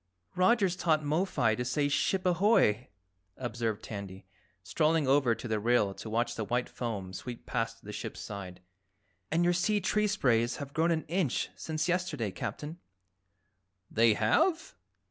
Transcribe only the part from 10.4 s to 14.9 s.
have grown an inch since yesterday, Captain." "They have?"